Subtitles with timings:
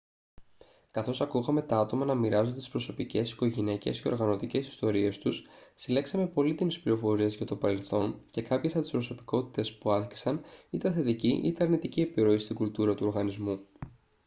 [0.91, 5.43] καθώς ακούγαμε τα άτομα να μοιράζονται τις προσωπικές οικογενειακές και οργανωτικές ιστορίες τους
[5.73, 11.41] συλλέξαμε πολύτιμες πληροφορίες για το παρελθόν και κάποιες από τις προσωπικότητες που άσκησαν είτε θετική
[11.43, 13.59] είτε αρνητική επιρροή στην κουλτούρα του οργανισμού